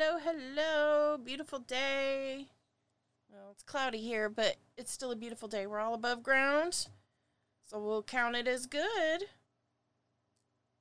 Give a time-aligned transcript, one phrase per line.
[0.00, 1.18] hello, hello.
[1.22, 2.46] Beautiful day.
[3.30, 5.66] Well, it's cloudy here, but it's still a beautiful day.
[5.66, 6.86] We're all above ground,
[7.66, 9.26] so we'll count it as good.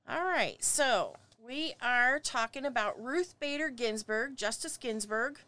[0.08, 5.40] All right, so we are talking about Ruth Bader Ginsburg, Justice Ginsburg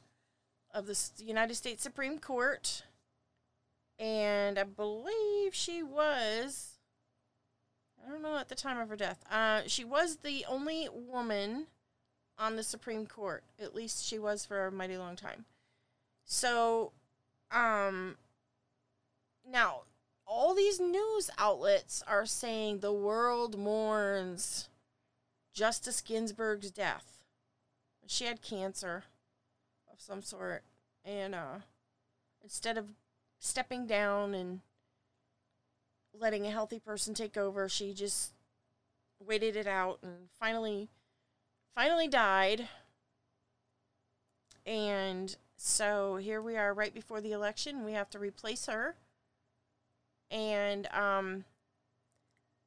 [0.74, 2.82] of the United States Supreme Court
[3.98, 6.78] and I believe she was.
[8.04, 9.24] I don't know at the time of her death.
[9.30, 11.66] Uh, she was the only woman
[12.38, 13.42] on the Supreme Court.
[13.58, 15.46] At least she was for a mighty long time.
[16.24, 16.92] So,
[17.50, 18.16] um,
[19.50, 19.82] now
[20.26, 24.68] all these news outlets are saying the world mourns
[25.56, 27.24] Justice Ginsburg's death.
[28.06, 29.04] She had cancer
[29.90, 30.62] of some sort,
[31.02, 31.60] and uh,
[32.42, 32.90] instead of
[33.38, 34.60] stepping down and
[36.12, 37.68] letting a healthy person take over.
[37.68, 38.32] She just
[39.24, 40.88] waited it out and finally
[41.74, 42.68] finally died.
[44.64, 47.84] And so here we are right before the election.
[47.84, 48.94] We have to replace her.
[50.30, 51.44] And um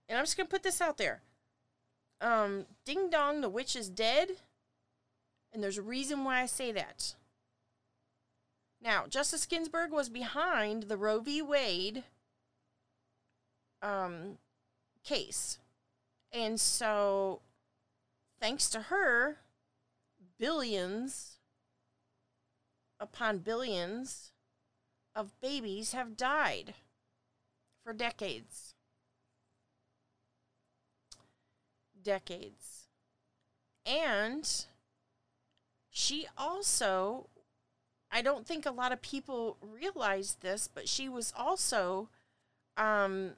[0.07, 1.21] and I'm just to put this out there.
[2.21, 4.29] Um ding dong the witch is dead.
[5.51, 7.15] And there's a reason why I say that.
[8.81, 11.41] Now, Justice Ginsburg was behind the Roe v.
[11.41, 12.03] Wade
[13.81, 14.37] um,
[15.03, 15.57] case.
[16.31, 17.41] And so,
[18.39, 19.37] thanks to her,
[20.37, 21.39] billions
[22.99, 24.31] upon billions
[25.15, 26.73] of babies have died
[27.83, 28.75] for decades.
[32.03, 32.87] Decades.
[33.85, 34.65] And
[35.89, 37.29] she also
[38.11, 42.09] I don't think a lot of people realize this, but she was also
[42.75, 43.33] um,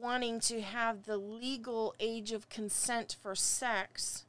[0.00, 4.26] wanting to have the legal age of consent for sex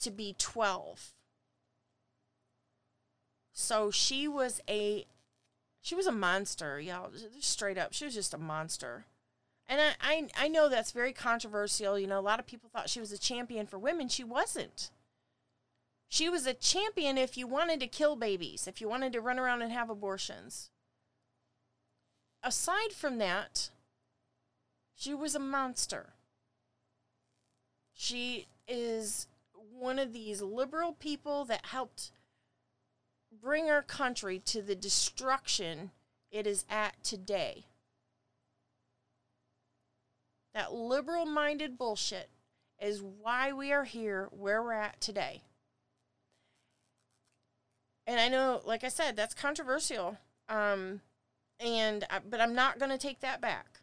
[0.00, 1.14] to be 12.
[3.52, 5.06] So she was a
[5.80, 7.10] she was a monster, y'all.
[7.40, 9.04] Straight up, she was just a monster.
[9.72, 11.98] And I, I I know that's very controversial.
[11.98, 14.06] You know, a lot of people thought she was a champion for women.
[14.06, 14.90] She wasn't.
[16.08, 19.38] She was a champion if you wanted to kill babies, if you wanted to run
[19.38, 20.68] around and have abortions.
[22.42, 23.70] Aside from that,
[24.94, 26.10] she was a monster.
[27.94, 32.10] She is one of these liberal people that helped
[33.40, 35.92] bring our country to the destruction
[36.30, 37.64] it is at today.
[40.54, 42.28] That liberal minded bullshit
[42.80, 45.42] is why we are here where we're at today.
[48.06, 50.18] And I know, like I said, that's controversial.
[50.48, 51.00] Um,
[51.60, 53.80] and but I'm not going to take that back.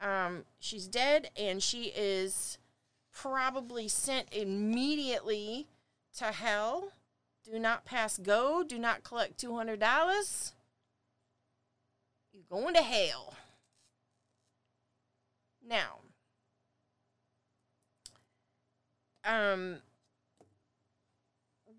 [0.00, 2.58] Um, she's dead, and she is
[3.12, 5.66] probably sent immediately
[6.16, 6.92] to hell.
[7.44, 8.62] Do not pass go.
[8.62, 10.52] Do not collect two hundred dollars.
[12.32, 13.34] You're going to hell.
[15.66, 16.00] Now,
[19.24, 19.78] um,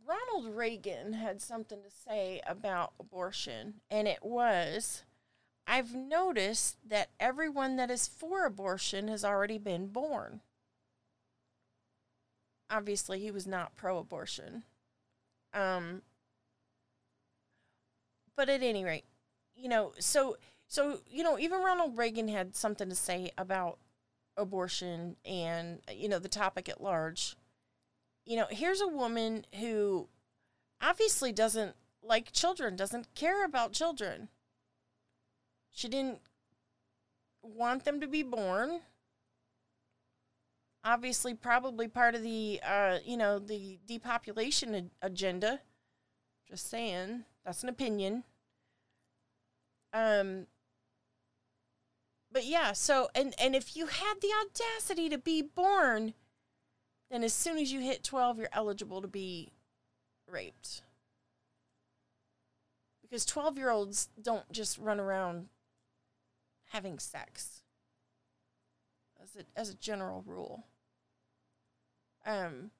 [0.05, 5.03] Ronald Reagan had something to say about abortion, and it was
[5.67, 10.41] I've noticed that everyone that is for abortion has already been born.
[12.69, 14.63] Obviously, he was not pro abortion.
[15.53, 16.01] Um,
[18.35, 19.05] but at any rate,
[19.55, 20.37] you know, so
[20.71, 23.77] so you know, even Ronald Reagan had something to say about
[24.37, 27.35] abortion and you know the topic at large
[28.25, 30.07] you know, here's a woman who
[30.81, 34.29] obviously doesn't like children, doesn't care about children.
[35.71, 36.19] She didn't
[37.41, 38.81] want them to be born.
[40.83, 45.59] Obviously, probably part of the, uh, you know, the depopulation ag- agenda.
[46.47, 48.23] Just saying, that's an opinion.
[49.93, 50.47] Um,
[52.31, 56.13] but yeah, so and and if you had the audacity to be born,
[57.09, 59.51] then as soon as you hit 12, you're eligible to be
[60.27, 60.81] raped.
[63.01, 65.47] Because 12 year olds don't just run around
[66.69, 67.63] having sex
[69.21, 70.65] as a, as a general rule.
[72.25, 72.71] Um,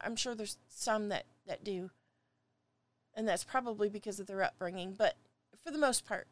[0.00, 1.90] I'm sure there's some that, that do.
[3.14, 4.94] And that's probably because of their upbringing.
[4.96, 5.16] But
[5.62, 6.28] for the most part,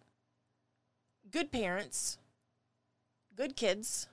[1.31, 2.19] good parents,
[3.41, 4.07] good kids,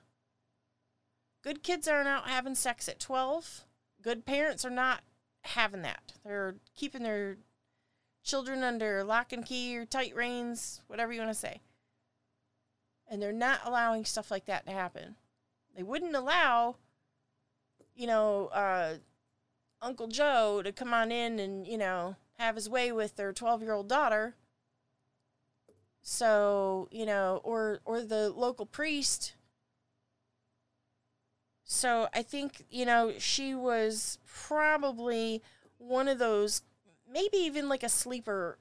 [1.44, 3.66] good kids aren't out having sex at 12.
[4.00, 5.02] Good parents are not
[5.42, 6.14] having that.
[6.24, 7.36] They're keeping their
[8.24, 11.60] children under lock and key or tight reins, whatever you want to say.
[13.06, 15.16] And they're not allowing stuff like that to happen.
[15.76, 16.76] They wouldn't allow,
[17.94, 18.94] you know, uh,
[19.82, 23.60] Uncle Joe to come on in and, you know, have his way with their 12
[23.60, 24.36] year old daughter.
[26.10, 29.34] So, you know, or or the local priest.
[31.64, 35.42] So I think, you know, she was probably
[35.76, 36.62] one of those
[37.12, 38.56] maybe even like a sleeper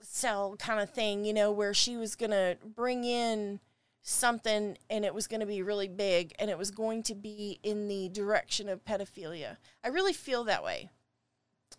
[0.00, 3.58] cell kind of thing, you know, where she was going to bring in
[4.02, 7.58] something and it was going to be really big and it was going to be
[7.64, 9.56] in the direction of pedophilia.
[9.82, 10.90] I really feel that way.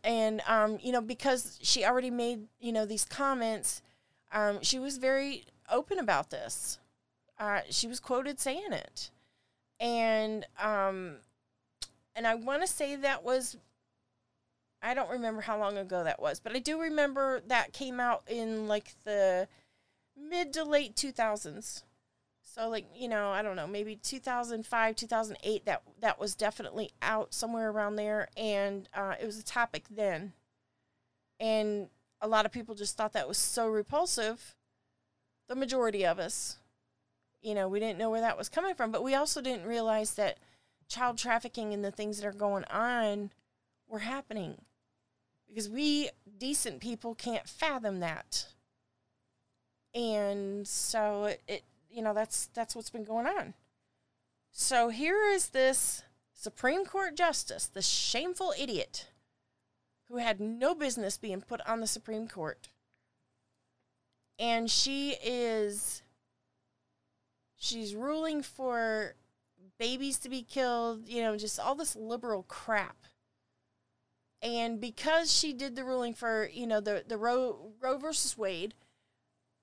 [0.04, 3.82] And, um, you know, because she already made, you know, these comments,
[4.32, 6.80] um, she was very open about this.
[7.40, 9.12] Uh, she was quoted saying it.
[9.80, 11.18] And, um,
[12.16, 13.58] and I want to say that was
[14.86, 18.22] I don't remember how long ago that was, but I do remember that came out
[18.28, 19.48] in like the
[20.16, 21.84] mid to late 2000s.
[22.44, 27.34] So like, you know, I don't know, maybe 2005, 2008 that that was definitely out
[27.34, 30.34] somewhere around there and uh, it was a topic then.
[31.40, 31.90] And
[32.22, 34.56] a lot of people just thought that was so repulsive.
[35.48, 36.58] The majority of us.
[37.42, 40.16] You know, we didn't know where that was coming from, but we also didn't realize
[40.16, 40.40] that
[40.88, 43.32] child trafficking and the things that are going on
[43.88, 44.56] were happening
[45.48, 48.48] because we decent people can't fathom that
[49.94, 53.54] and so it, it, you know that's that's what's been going on
[54.52, 59.08] so here is this supreme court justice the shameful idiot
[60.10, 62.70] who had no business being put on the supreme court
[64.38, 66.02] and she is
[67.56, 69.16] she's ruling for
[69.78, 73.06] babies to be killed you know just all this liberal crap
[74.46, 78.76] and because she did the ruling for you know the the Roe Roe versus Wade,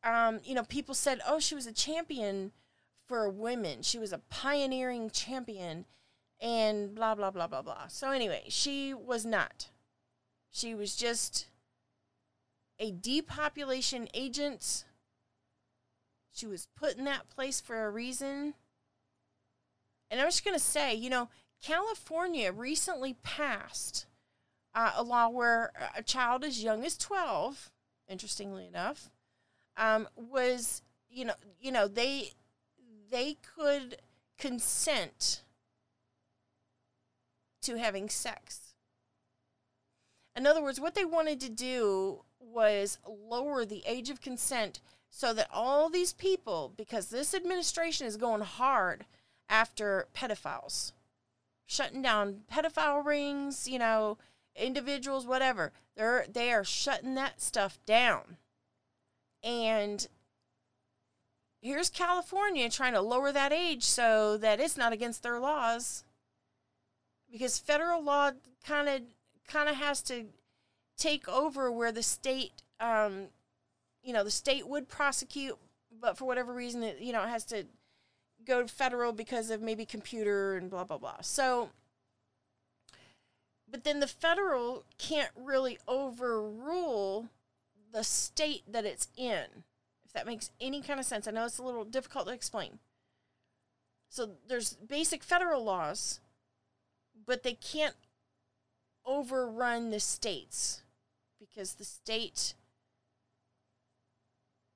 [0.02, 2.50] um, you know people said, oh, she was a champion
[3.06, 3.82] for women.
[3.82, 5.84] She was a pioneering champion,
[6.40, 7.86] and blah blah blah blah blah.
[7.86, 9.70] So anyway, she was not.
[10.52, 11.46] She was just
[12.78, 14.84] a depopulation agent.
[16.30, 18.54] She was put in that place for a reason.
[20.10, 21.30] And I'm just going to say, you know,
[21.62, 24.06] California recently passed
[24.74, 27.70] uh, a law where a child as young as 12,
[28.08, 29.10] interestingly enough,
[29.78, 32.32] um, was, you know, you know, they
[33.10, 33.96] they could
[34.38, 35.42] consent
[37.62, 38.71] to having sex.
[40.34, 45.34] In other words, what they wanted to do was lower the age of consent so
[45.34, 49.04] that all these people, because this administration is going hard
[49.48, 50.92] after pedophiles,
[51.66, 54.16] shutting down pedophile rings, you know,
[54.56, 55.72] individuals, whatever.
[55.96, 58.38] They're they are shutting that stuff down.
[59.42, 60.06] And
[61.60, 66.04] here's California trying to lower that age so that it's not against their laws.
[67.30, 68.32] Because federal law
[68.64, 69.02] kind of
[69.46, 70.26] kind of has to
[70.96, 73.28] take over where the state um,
[74.02, 75.56] you know, the state would prosecute,
[76.00, 77.64] but for whatever reason it you know, it has to
[78.44, 81.20] go federal because of maybe computer and blah blah blah.
[81.20, 81.70] So
[83.72, 87.30] but then the federal can't really overrule
[87.90, 89.64] the state that it's in,
[90.04, 91.26] if that makes any kind of sense.
[91.26, 92.78] I know it's a little difficult to explain.
[94.10, 96.20] So there's basic federal laws,
[97.26, 97.94] but they can't
[99.04, 100.82] overrun the states
[101.38, 102.54] because the state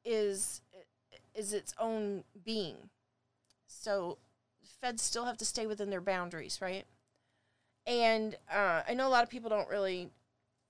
[0.04, 0.61] is
[1.35, 2.76] is its own being.
[3.66, 4.18] So
[4.80, 6.85] feds still have to stay within their boundaries, right?
[7.87, 10.11] And uh, I know a lot of people don't really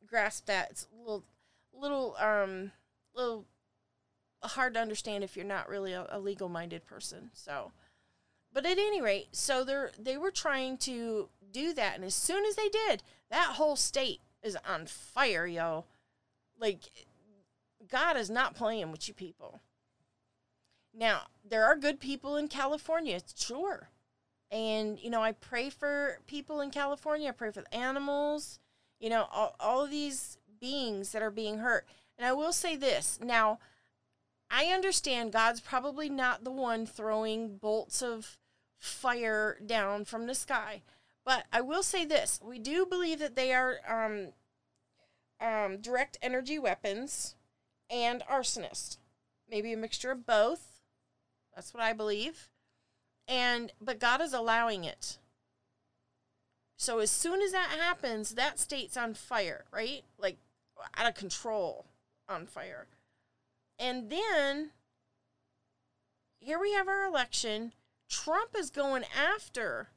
[0.06, 0.70] grasp that.
[0.70, 1.24] It's a little
[1.72, 2.72] little um
[3.14, 3.44] little
[4.42, 7.30] hard to understand if you're not really a, a legal minded person.
[7.32, 7.72] So,
[8.52, 12.44] but at any rate, so they're they were trying to do that, and as soon
[12.44, 15.84] as they did, that whole state is on fire, yo.
[16.58, 16.80] Like
[17.90, 19.60] God is not playing with you people.
[20.94, 23.90] Now, there are good people in California, it's sure.
[24.50, 27.28] And, you know, I pray for people in California.
[27.28, 28.58] I pray for animals,
[29.00, 31.86] you know, all, all of these beings that are being hurt.
[32.16, 33.58] And I will say this now,
[34.50, 38.38] I understand God's probably not the one throwing bolts of
[38.78, 40.82] fire down from the sky.
[41.26, 44.28] But I will say this we do believe that they are um,
[45.40, 47.34] um, direct energy weapons
[47.90, 48.96] and arsonists.
[49.50, 50.80] Maybe a mixture of both.
[51.54, 52.48] That's what I believe.
[53.26, 55.18] And but God is allowing it.
[56.78, 60.04] So as soon as that happens, that state's on fire, right?
[60.18, 60.36] Like
[60.96, 61.86] out of control
[62.28, 62.86] on fire.
[63.78, 64.70] And then
[66.38, 67.72] here we have our election.
[68.08, 69.88] Trump is going after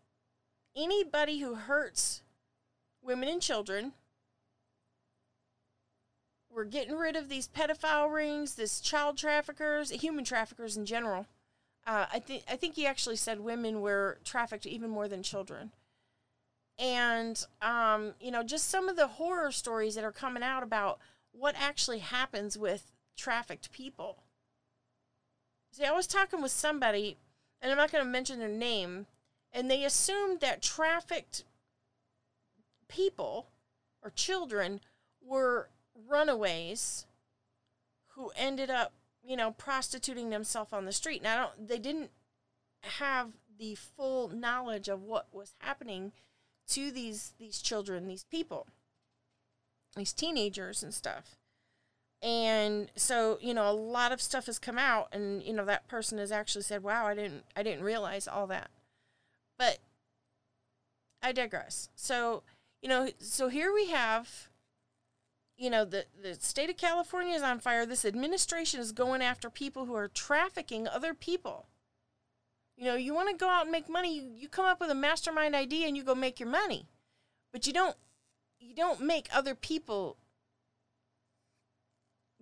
[0.76, 2.22] anybody who hurts
[3.02, 3.94] women and children.
[6.52, 11.28] We're getting rid of these pedophile rings, this child traffickers, human traffickers in general.
[11.86, 15.72] Uh, I think I think he actually said women were trafficked even more than children.
[16.78, 21.00] And um, you know, just some of the horror stories that are coming out about
[21.32, 24.24] what actually happens with trafficked people.
[25.72, 27.18] See, I was talking with somebody,
[27.62, 29.06] and I'm not going to mention their name,
[29.54, 31.44] and they assumed that trafficked
[32.88, 33.48] people
[34.04, 34.82] or children
[35.22, 35.70] were
[36.08, 37.06] runaways
[38.10, 41.22] who ended up, you know, prostituting themselves on the street.
[41.22, 42.12] Now, they didn't
[42.84, 46.12] have the full knowledge of what was happening
[46.70, 48.68] to these these children, these people,
[49.96, 51.36] these teenagers and stuff.
[52.22, 55.88] And so, you know, a lot of stuff has come out and you know that
[55.88, 58.70] person has actually said, "Wow, I didn't I didn't realize all that."
[59.60, 59.78] But
[61.22, 61.90] I digress.
[61.94, 62.42] So,
[62.82, 64.50] you know, so here we have
[65.60, 67.86] you know, the, the state of California is on fire.
[67.86, 71.68] This administration is going after people who are trafficking other people.
[72.78, 74.90] You know, you want to go out and make money, you, you come up with
[74.90, 76.88] a mastermind idea and you go make your money.
[77.52, 77.98] But you don't
[78.62, 80.16] you don't make other people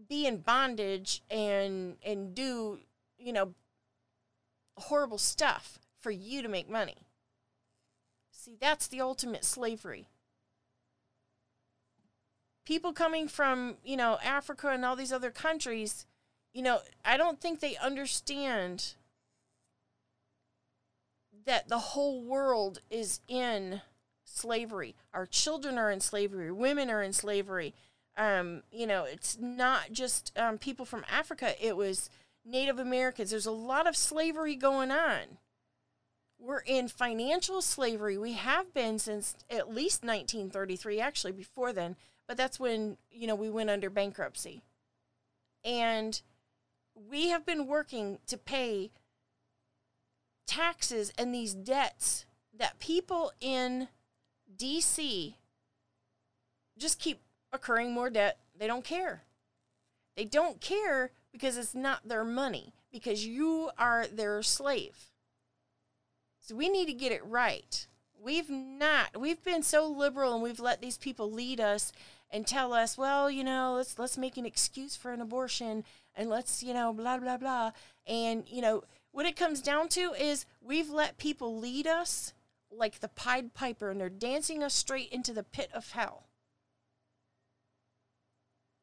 [0.08, 2.78] be in bondage and and do,
[3.18, 3.56] you know,
[4.78, 7.07] horrible stuff for you to make money.
[8.48, 10.08] See, that's the ultimate slavery
[12.68, 16.06] people coming from, you know, Africa and all these other countries,
[16.54, 18.96] you know, I don't think they understand
[21.46, 23.82] that the whole world is in
[24.26, 24.96] slavery.
[25.14, 26.52] Our children are in slavery.
[26.52, 27.74] Women are in slavery.
[28.18, 31.54] Um, you know, it's not just um, people from Africa.
[31.66, 32.10] It was
[32.44, 33.30] Native Americans.
[33.30, 35.38] There's a lot of slavery going on.
[36.48, 38.18] We're in financial slavery.
[38.18, 43.36] We have been since at least 1933, actually, before then but that's when, you know,
[43.36, 44.62] we went under bankruptcy.
[45.64, 46.22] And
[46.94, 48.92] we have been working to pay
[50.46, 52.26] taxes and these debts
[52.58, 53.88] that people in
[54.56, 55.36] DC
[56.78, 58.40] just keep occurring more debt.
[58.58, 59.24] They don't care.
[60.16, 65.12] They don't care because it's not their money, because you are their slave.
[66.48, 67.86] So we need to get it right.
[68.18, 71.92] We've not, we've been so liberal and we've let these people lead us
[72.32, 75.84] and tell us, well, you know, let's let's make an excuse for an abortion
[76.16, 77.72] and let's, you know, blah blah blah.
[78.08, 82.32] And, you know, what it comes down to is we've let people lead us
[82.72, 86.28] like the Pied Piper and they're dancing us straight into the pit of hell.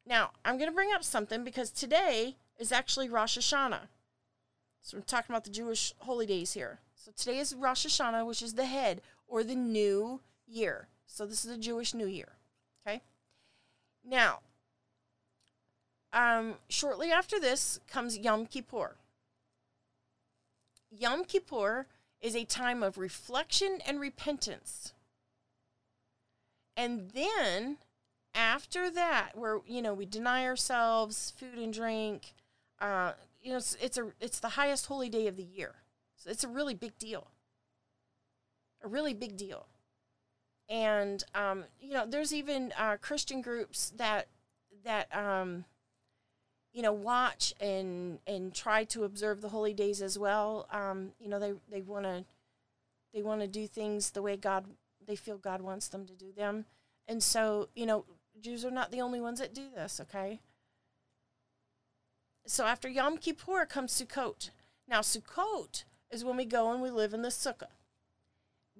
[0.04, 3.88] Now, I'm going to bring up something because today is actually Rosh Hashanah.
[4.82, 6.80] So we're talking about the Jewish holy days here.
[7.04, 10.88] So today is Rosh Hashanah, which is the head or the new year.
[11.06, 12.32] So this is the Jewish New Year.
[12.80, 13.02] Okay?
[14.02, 14.38] Now,
[16.14, 18.96] um, shortly after this comes Yom Kippur.
[20.90, 21.88] Yom Kippur
[22.22, 24.94] is a time of reflection and repentance.
[26.74, 27.76] And then
[28.34, 32.32] after that, where you know we deny ourselves food and drink,
[32.80, 35.74] uh, you know it's, it's a it's the highest holy day of the year,
[36.24, 37.28] so it's a really big deal.
[38.82, 39.66] A really big deal
[40.68, 44.28] and um, you know there's even uh, christian groups that
[44.82, 45.66] that um,
[46.72, 51.28] you know watch and and try to observe the holy days as well um, you
[51.28, 52.24] know they they want to
[53.12, 54.64] they want to do things the way god
[55.06, 56.64] they feel god wants them to do them
[57.06, 58.06] and so you know
[58.40, 60.40] Jews are not the only ones that do this, okay?
[62.46, 64.50] So after Yom Kippur comes Sukkot.
[64.86, 67.68] Now, Sukkot is when we go and we live in the sukkah.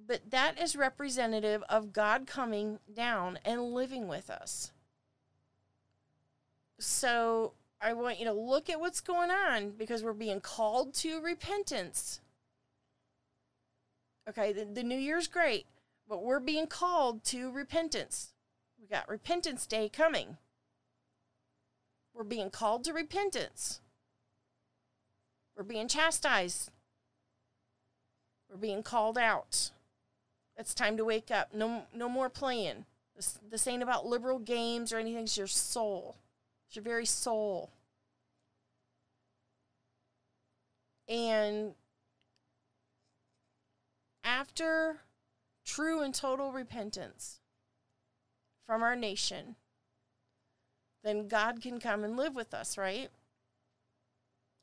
[0.07, 4.71] But that is representative of God coming down and living with us.
[6.79, 11.21] So I want you to look at what's going on because we're being called to
[11.21, 12.21] repentance.
[14.27, 15.65] Okay, the, the New Year's great,
[16.07, 18.33] but we're being called to repentance.
[18.81, 20.37] We got Repentance Day coming.
[22.13, 23.81] We're being called to repentance.
[25.55, 26.71] We're being chastised.
[28.49, 29.71] We're being called out.
[30.57, 31.53] It's time to wake up.
[31.53, 32.85] No, no more playing.
[33.15, 35.23] This, this ain't about liberal games or anything.
[35.23, 36.15] It's your soul.
[36.67, 37.69] It's your very soul.
[41.07, 41.75] And
[44.23, 45.01] after
[45.65, 47.39] true and total repentance
[48.65, 49.55] from our nation,
[51.03, 53.09] then God can come and live with us, right?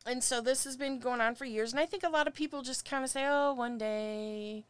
[0.06, 1.72] And so this has been going on for years.
[1.72, 4.64] And I think a lot of people just kind of say, oh, one day,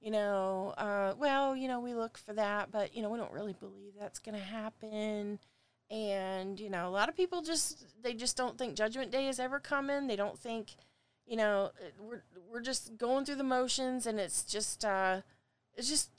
[0.00, 3.32] you know, uh, well, you know, we look for that, but, you know, we don't
[3.32, 5.38] really believe that's going to happen.
[5.90, 9.38] And, you know, a lot of people just, they just don't think Judgment Day is
[9.38, 10.06] ever coming.
[10.06, 10.74] They don't think,
[11.26, 15.22] you know, we're, we're just going through the motions and it's just, uh,
[15.76, 16.10] it's just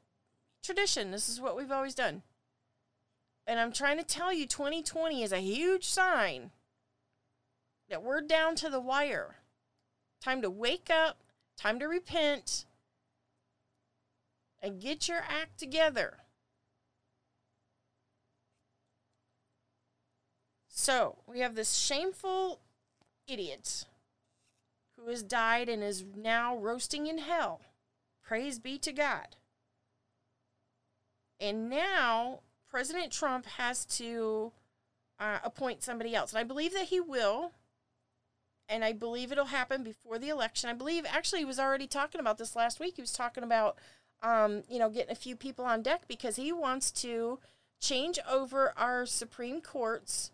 [0.64, 1.12] tradition.
[1.12, 2.24] This is what we've always done.
[3.46, 6.52] And I'm trying to tell you, 2020 is a huge sign
[7.90, 9.36] that we're down to the wire.
[10.22, 11.18] Time to wake up,
[11.58, 12.66] time to repent,
[14.62, 16.18] and get your act together.
[20.68, 22.62] So, we have this shameful
[23.28, 23.86] idiot
[24.98, 27.62] who has died and is now roasting in hell.
[28.24, 29.36] Praise be to God.
[31.40, 34.52] And now President Trump has to
[35.20, 36.32] uh, appoint somebody else.
[36.32, 37.54] And I believe that he will.
[38.70, 40.70] And I believe it'll happen before the election.
[40.70, 42.96] I believe, actually, he was already talking about this last week.
[42.98, 43.78] He was talking about,
[44.22, 47.40] um, you know, getting a few people on deck because he wants to
[47.82, 50.32] change over our Supreme Courts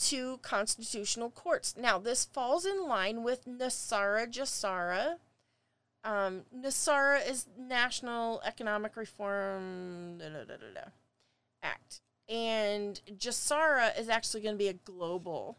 [0.00, 1.76] to constitutional courts.
[1.78, 5.16] Now, this falls in line with NESARA GESARA.
[6.02, 10.80] Um, NESARA is National Economic Reform da, da, da,
[11.62, 12.00] Act.
[12.28, 15.58] And GESARA is actually going to be a global.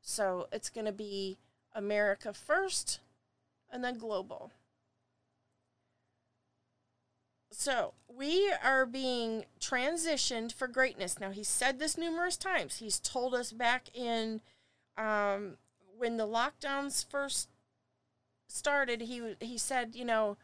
[0.00, 1.38] So it's going to be
[1.74, 3.00] America first
[3.70, 4.50] and then global.
[7.50, 11.18] So we are being transitioned for greatness.
[11.20, 12.78] Now, he said this numerous times.
[12.78, 14.40] He's told us back in
[14.96, 15.56] um,
[15.98, 17.48] when the lockdowns first
[18.46, 20.36] started, he, he said, you know,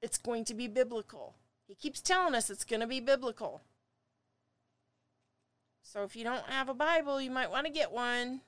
[0.00, 1.34] it's going to be biblical.
[1.66, 3.62] He keeps telling us it's going to be biblical.
[5.82, 8.40] So if you don't have a Bible, you might want to get one.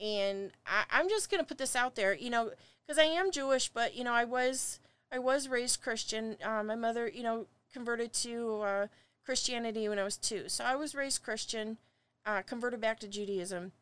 [0.00, 2.50] And I, am just going to put this out there, you know,
[2.86, 4.78] because I am Jewish, but, you know, I was
[5.10, 6.36] I was raised Christian.
[6.44, 8.86] Uh, my mother, you know, converted to uh,
[9.24, 10.48] Christianity when I was two.
[10.48, 11.78] So I was raised Christian,
[12.26, 13.72] uh, converted back to Judaism.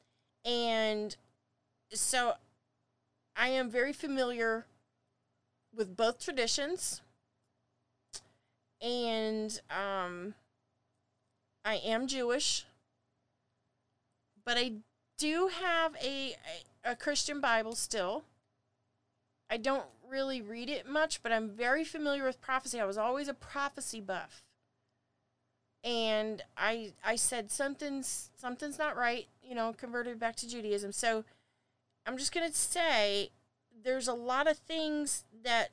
[0.44, 1.16] And
[1.92, 2.34] so
[3.36, 4.66] I am very familiar
[5.74, 7.00] with both traditions.
[8.80, 10.34] And um,
[11.64, 12.64] I am Jewish.
[14.44, 14.74] But I
[15.18, 16.36] do have a,
[16.84, 18.24] a, a Christian Bible still.
[19.48, 22.80] I don't really read it much, but I'm very familiar with prophecy.
[22.80, 24.42] I was always a prophecy buff.
[25.84, 30.90] And I I said something's something's not right, you know, converted back to Judaism.
[30.90, 31.24] So
[32.04, 33.30] I'm just going to say
[33.84, 35.70] there's a lot of things that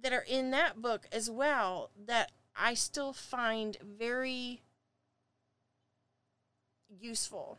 [0.00, 4.62] that are in that book as well that I still find very
[6.88, 7.58] useful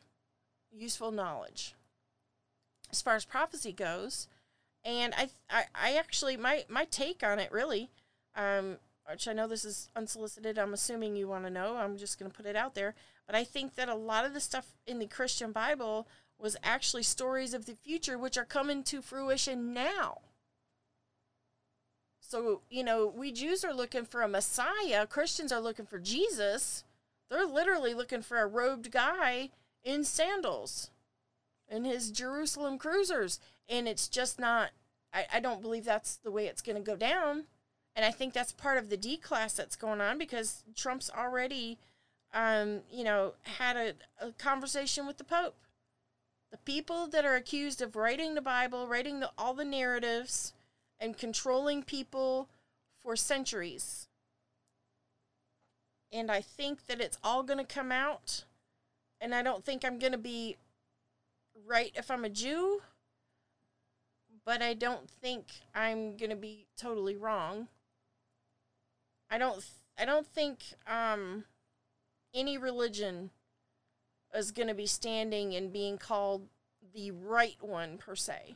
[0.72, 1.76] useful knowledge.
[2.92, 4.28] As far as prophecy goes,
[4.86, 7.90] and I, I, I actually my my take on it really,
[8.36, 8.78] um,
[9.10, 10.58] which I know this is unsolicited.
[10.58, 11.76] I'm assuming you want to know.
[11.76, 12.96] I'm just going to put it out there.
[13.26, 16.08] But I think that a lot of the stuff in the Christian Bible
[16.40, 20.20] was actually stories of the future, which are coming to fruition now.
[22.20, 26.84] So, you know, we Jews are looking for a Messiah, Christians are looking for Jesus.
[27.30, 29.50] They're literally looking for a robed guy
[29.88, 30.90] in sandals
[31.70, 34.72] in his Jerusalem cruisers and it's just not
[35.14, 37.46] I, I don't believe that's the way it's going to go down
[37.96, 41.78] and i think that's part of the d class that's going on because trump's already
[42.34, 45.56] um, you know had a, a conversation with the pope
[46.52, 50.54] the people that are accused of writing the bible writing the, all the narratives
[51.00, 52.50] and controlling people
[53.02, 54.08] for centuries
[56.12, 58.46] and I think that it's all going to come out.
[59.20, 60.58] And I don't think I'm going to be
[61.66, 62.82] right if I'm a Jew,
[64.46, 67.68] but I don't think I'm going to be totally wrong.
[69.30, 69.64] I don't
[70.00, 71.46] I don't think um,
[72.34, 73.32] any religion
[74.34, 76.48] is going to be standing and being called
[76.94, 78.56] the right one per se.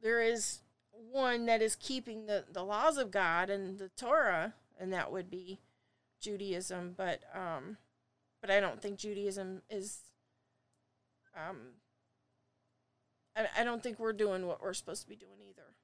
[0.00, 0.60] There is
[0.92, 5.28] one that is keeping the, the laws of God and the Torah, and that would
[5.28, 5.58] be
[6.20, 7.78] Judaism, but um,
[8.40, 9.98] but I don't think Judaism is.
[11.36, 11.56] Um,
[13.36, 15.74] I, I don't think we're doing what we're supposed to be doing either.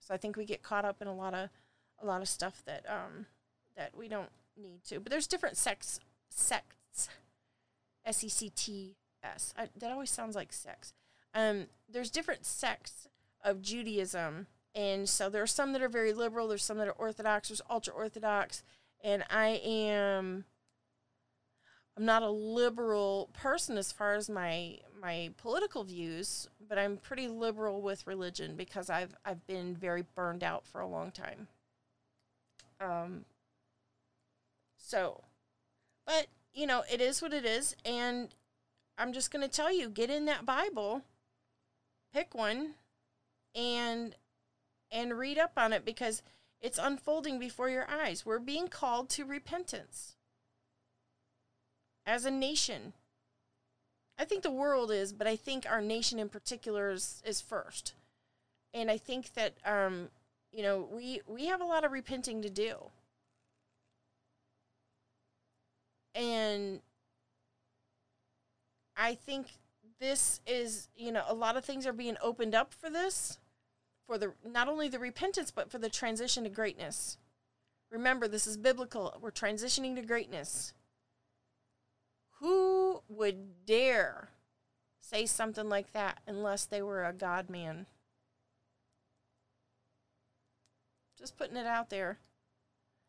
[0.00, 1.48] So I think we get caught up in a lot of
[2.02, 3.26] a lot of stuff that um,
[3.76, 5.00] that we don't need to.
[5.00, 7.08] But there's different sects sects.
[8.04, 9.52] S E C T S.
[9.76, 10.94] That always sounds like sex.
[11.34, 13.08] Um, there's different sects
[13.44, 16.46] of Judaism, and so there are some that are very liberal.
[16.48, 17.48] There's some that are orthodox.
[17.48, 18.62] There's ultra orthodox,
[19.02, 20.44] and I am
[21.96, 27.28] I'm not a liberal person as far as my my political views, but I'm pretty
[27.28, 31.48] liberal with religion because I've I've been very burned out for a long time.
[32.80, 33.24] Um
[34.76, 35.24] so
[36.06, 38.34] but you know, it is what it is and
[38.98, 41.02] I'm just going to tell you get in that Bible,
[42.12, 42.74] pick one
[43.54, 44.14] and
[44.90, 46.22] and read up on it because
[46.60, 48.26] it's unfolding before your eyes.
[48.26, 50.15] We're being called to repentance
[52.06, 52.92] as a nation.
[54.18, 57.92] I think the world is, but I think our nation in particular is, is first.
[58.72, 60.08] And I think that um,
[60.56, 62.76] you know, we we have a lot of repenting to do.
[66.14, 66.80] And
[68.96, 69.48] I think
[70.00, 73.38] this is, you know, a lot of things are being opened up for this
[74.06, 77.18] for the not only the repentance but for the transition to greatness.
[77.90, 79.14] Remember, this is biblical.
[79.20, 80.72] We're transitioning to greatness.
[82.40, 84.30] Who would dare
[85.00, 87.86] say something like that unless they were a God man?
[91.18, 92.18] Just putting it out there.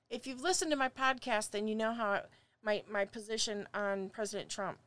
[0.10, 2.22] If you've listened to my podcast, then you know how
[2.64, 4.78] my my position on President Trump,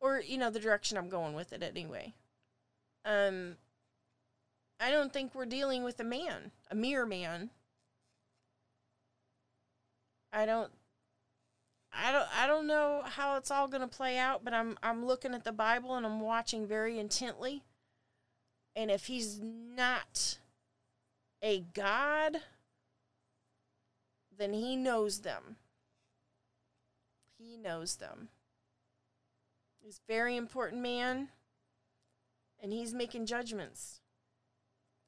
[0.00, 2.14] or you know the direction I'm going with it anyway.
[3.04, 3.56] Um,
[4.80, 7.50] I don't think we're dealing with a man, a mere man.
[10.32, 10.72] I don't
[11.92, 15.04] I don't I don't know how it's all going to play out, but I'm I'm
[15.04, 17.62] looking at the Bible and I'm watching very intently.
[18.74, 20.38] And if he's not
[21.42, 22.38] a god,
[24.36, 25.56] then he knows them.
[27.38, 28.28] He knows them.
[29.82, 31.28] He's a very important man
[32.62, 34.00] and he's making judgments.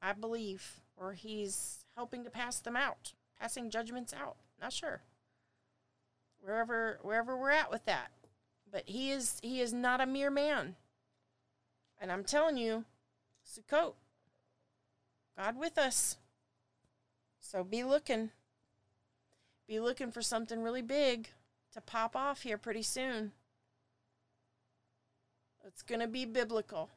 [0.01, 4.35] I believe, or he's helping to pass them out, passing judgments out.
[4.61, 5.01] Not sure.
[6.45, 8.11] Wherever wherever we're at with that.
[8.71, 10.75] But he is he is not a mere man.
[11.99, 12.85] And I'm telling you,
[13.43, 13.93] Sukkot,
[15.35, 16.17] God with us.
[17.39, 18.29] So be looking.
[19.67, 21.29] Be looking for something really big
[21.73, 23.31] to pop off here pretty soon.
[25.65, 26.91] It's going to be biblical.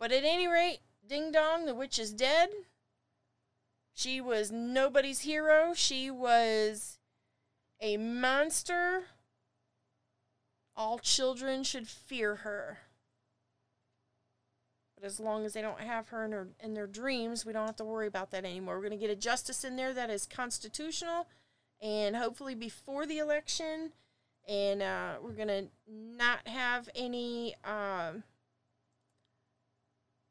[0.00, 2.50] But at any rate, Ding Dong, the witch is dead.
[3.94, 5.74] She was nobody's hero.
[5.74, 6.98] She was
[7.82, 9.02] a monster.
[10.74, 12.78] All children should fear her.
[14.96, 17.66] But as long as they don't have her in, her in their dreams, we don't
[17.66, 18.76] have to worry about that anymore.
[18.76, 21.26] We're going to get a justice in there that is constitutional
[21.82, 23.92] and hopefully before the election.
[24.48, 27.54] And uh, we're going to not have any.
[27.64, 28.22] Um,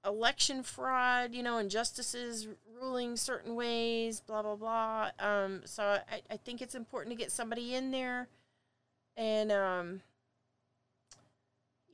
[0.06, 2.48] election fraud, you know, injustices
[2.82, 5.12] ruling certain ways, blah, blah, blah.
[5.20, 8.28] Um, so I, I think it's important to get somebody in there.
[9.16, 10.02] And um,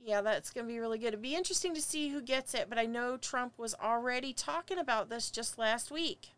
[0.04, 1.08] yeah, that's going to be really good.
[1.08, 4.78] It'd be interesting to see who gets it, but I know Trump was already talking
[4.78, 6.30] about this just last week.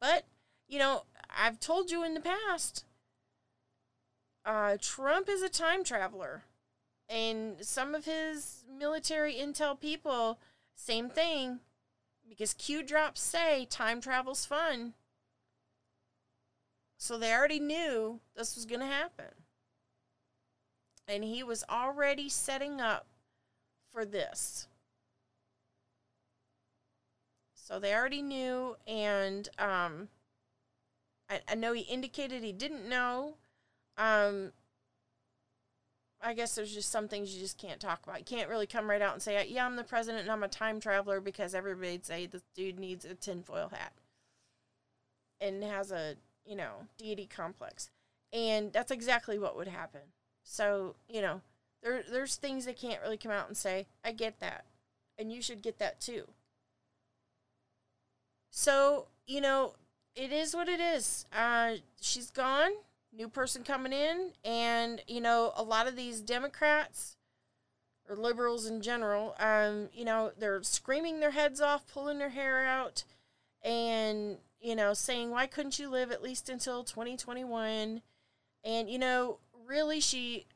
[0.00, 0.24] But,
[0.68, 2.84] you know, I've told you in the past,
[4.44, 6.42] uh, Trump is a time traveler.
[7.08, 10.38] And some of his military intel people
[10.74, 11.60] same thing.
[12.32, 14.94] Because Q drops say time travel's fun.
[16.96, 19.34] So they already knew this was going to happen.
[21.06, 23.06] And he was already setting up
[23.92, 24.66] for this.
[27.52, 30.08] So they already knew, and um,
[31.28, 33.34] I, I know he indicated he didn't know.
[33.98, 34.52] Um,
[36.22, 38.18] I guess there's just some things you just can't talk about.
[38.18, 40.48] You can't really come right out and say, "Yeah, I'm the president and I'm a
[40.48, 43.92] time traveler," because everybody'd say this dude needs a tinfoil hat
[45.40, 47.90] and has a you know deity complex.
[48.32, 50.00] And that's exactly what would happen.
[50.44, 51.42] So, you know,
[51.82, 54.64] there there's things they can't really come out and say, I get that.
[55.18, 56.28] And you should get that too.
[58.50, 59.74] So, you know,
[60.14, 61.26] it is what it is.
[61.32, 62.72] Uh, she's gone,
[63.12, 67.16] new person coming in, and, you know, a lot of these Democrats
[68.08, 72.64] or liberals in general, um, you know, they're screaming their heads off, pulling their hair
[72.64, 73.04] out,
[73.62, 78.02] and, you know, saying, why couldn't you live at least until 2021?
[78.64, 80.46] And, you know, really, she,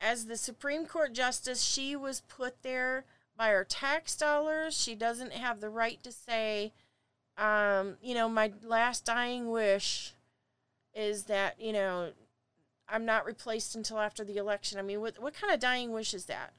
[0.00, 3.04] as the Supreme Court Justice, she was put there
[3.36, 4.80] by our tax dollars.
[4.80, 6.72] She doesn't have the right to say,
[7.36, 10.13] um, you know, my last dying wish
[10.94, 12.12] is that, you know,
[12.88, 14.78] I'm not replaced until after the election.
[14.78, 16.52] I mean, what what kind of dying wish is that?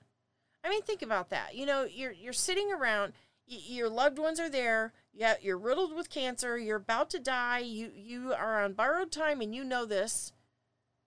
[0.64, 1.56] I mean, think about that.
[1.56, 3.14] You know, you're you're sitting around,
[3.50, 4.94] y- your loved ones are there.
[5.14, 6.58] Yeah, you're riddled with cancer.
[6.58, 7.60] You're about to die.
[7.60, 10.34] You you are on borrowed time, and you know this.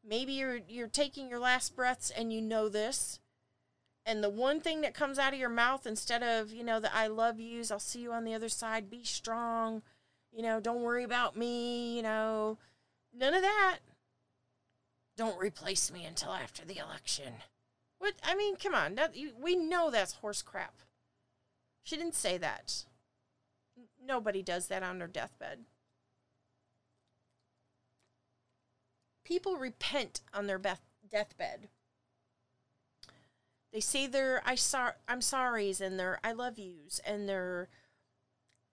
[0.07, 3.19] Maybe you're you're taking your last breaths, and you know this.
[4.07, 6.95] And the one thing that comes out of your mouth instead of you know the
[6.95, 8.89] I love yous, I'll see you on the other side.
[8.89, 9.83] Be strong.
[10.33, 11.97] You know, don't worry about me.
[11.97, 12.59] You know,
[13.15, 13.79] none of that.
[15.17, 17.35] Don't replace me until after the election.
[17.99, 18.15] What?
[18.23, 18.95] I mean, come on.
[18.95, 20.75] That, you, we know that's horse crap.
[21.83, 22.85] She didn't say that.
[24.05, 25.61] Nobody does that on their deathbed.
[29.25, 31.69] People repent on their beth- deathbed.
[33.73, 37.69] They say their I saw I'm sorry's and their I love yous and their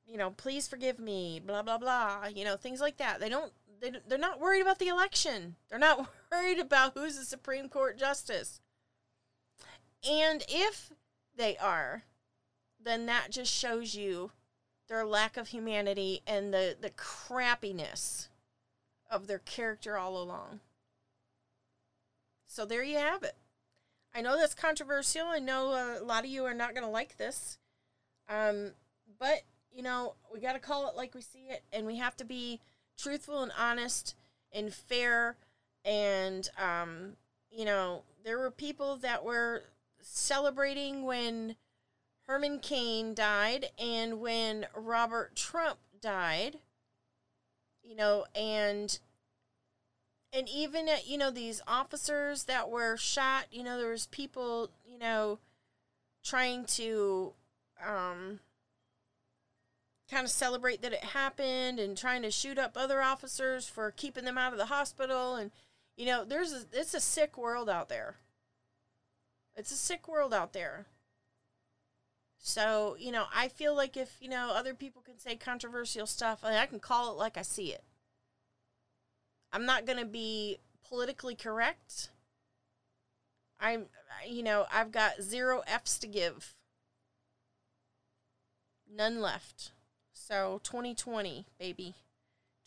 [0.08, 3.19] you know, please forgive me, blah blah blah, you know, things like that.
[3.19, 5.55] They don't they, they're not worried about the election.
[5.69, 8.59] They're not worried about who's the Supreme Court justice.
[10.07, 10.91] And if
[11.35, 12.03] they are,
[12.81, 14.31] then that just shows you
[14.88, 18.27] their lack of humanity and the, the crappiness
[19.09, 20.59] of their character all along.
[22.47, 23.35] So there you have it.
[24.13, 25.27] I know that's controversial.
[25.27, 27.57] I know a lot of you are not going to like this.
[28.29, 28.71] Um,
[29.19, 29.41] but,
[29.73, 32.25] you know, we got to call it like we see it, and we have to
[32.25, 32.61] be
[32.97, 34.15] truthful and honest
[34.51, 35.38] and fair.
[35.84, 37.17] And, um,
[37.51, 39.63] you know, there were people that were
[40.01, 41.55] celebrating when
[42.27, 46.58] Herman Cain died and when Robert Trump died.
[47.84, 48.97] You know, and
[50.34, 54.71] and even at, you know these officers that were shot, you know, there was people,
[54.86, 55.39] you know,
[56.23, 57.34] trying to
[57.86, 58.39] um
[60.09, 64.25] kind of celebrate that it happened and trying to shoot up other officers for keeping
[64.25, 65.51] them out of the hospital and
[65.97, 68.17] you know there's a, it's a sick world out there.
[69.55, 70.87] It's a sick world out there.
[72.37, 76.41] So you know i feel like if you know other people can say controversial stuff
[76.43, 77.83] I, I can call it like i see it.
[79.51, 82.09] I'm not going to be politically correct.
[83.59, 83.85] I'm
[84.27, 86.53] you know i've got zero f's to give.
[88.87, 89.71] None left
[90.27, 91.93] so 2020, baby.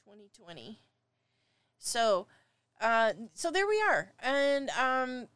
[0.05, 0.79] 2020.
[1.79, 2.27] So,
[2.81, 4.13] uh, so there we are.
[4.21, 5.27] And, um,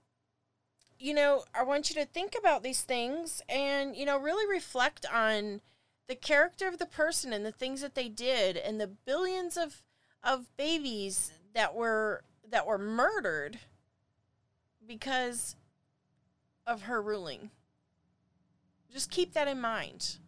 [1.00, 5.04] you know, I want you to think about these things and, you know, really reflect
[5.12, 5.62] on
[6.06, 9.82] the character of the person and the things that they did and the billions of,
[10.22, 13.58] of babies that were, that were murdered
[14.87, 15.56] because
[16.68, 17.50] of her ruling.
[18.92, 20.18] Just keep that in mind.